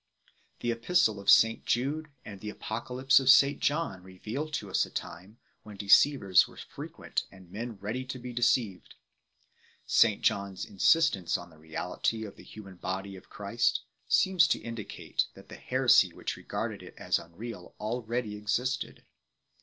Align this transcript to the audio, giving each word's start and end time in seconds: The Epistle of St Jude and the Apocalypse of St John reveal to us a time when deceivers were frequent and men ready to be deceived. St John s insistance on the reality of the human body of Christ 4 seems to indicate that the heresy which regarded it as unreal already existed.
The 0.61 0.71
Epistle 0.71 1.19
of 1.19 1.29
St 1.29 1.63
Jude 1.63 2.07
and 2.25 2.41
the 2.41 2.49
Apocalypse 2.49 3.19
of 3.19 3.29
St 3.29 3.59
John 3.59 4.01
reveal 4.01 4.49
to 4.49 4.71
us 4.71 4.83
a 4.83 4.89
time 4.89 5.37
when 5.61 5.77
deceivers 5.77 6.47
were 6.47 6.57
frequent 6.57 7.25
and 7.31 7.51
men 7.51 7.77
ready 7.77 8.03
to 8.05 8.17
be 8.17 8.33
deceived. 8.33 8.95
St 9.85 10.23
John 10.23 10.53
s 10.53 10.65
insistance 10.65 11.37
on 11.37 11.51
the 11.51 11.59
reality 11.59 12.25
of 12.25 12.35
the 12.35 12.41
human 12.41 12.77
body 12.77 13.15
of 13.15 13.29
Christ 13.29 13.81
4 14.05 14.11
seems 14.11 14.47
to 14.47 14.59
indicate 14.61 15.27
that 15.35 15.49
the 15.49 15.55
heresy 15.55 16.11
which 16.11 16.35
regarded 16.35 16.81
it 16.81 16.95
as 16.97 17.19
unreal 17.19 17.75
already 17.79 18.35
existed. 18.35 19.05